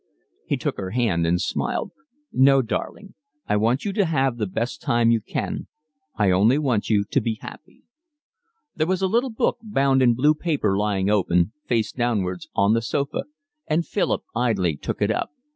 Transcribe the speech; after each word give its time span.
He 0.47 0.57
took 0.57 0.77
her 0.77 0.89
hand 0.89 1.27
and 1.27 1.39
smiled. 1.39 1.91
"No, 2.31 2.63
darling, 2.63 3.13
I 3.45 3.55
want 3.55 3.85
you 3.85 3.93
to 3.93 4.05
have 4.05 4.37
the 4.37 4.47
best 4.47 4.81
time 4.81 5.11
you 5.11 5.21
can. 5.21 5.67
I 6.15 6.31
only 6.31 6.57
want 6.57 6.89
you 6.89 7.03
to 7.03 7.21
be 7.21 7.37
happy." 7.39 7.83
There 8.75 8.87
was 8.87 9.03
a 9.03 9.07
little 9.07 9.29
book 9.29 9.59
bound 9.61 10.01
in 10.01 10.15
blue 10.15 10.33
paper 10.33 10.75
lying 10.75 11.11
open, 11.11 11.51
face 11.67 11.91
downwards, 11.91 12.49
on 12.55 12.73
the 12.73 12.81
sofa, 12.81 13.25
and 13.67 13.85
Philip 13.85 14.23
idly 14.35 14.75
took 14.75 15.03
it 15.03 15.11
up. 15.11 15.29